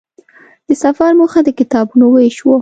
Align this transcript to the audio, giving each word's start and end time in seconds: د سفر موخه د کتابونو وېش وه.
د 0.67 0.69
سفر 0.83 1.11
موخه 1.19 1.39
د 1.43 1.49
کتابونو 1.59 2.05
وېش 2.13 2.37
وه. 2.45 2.57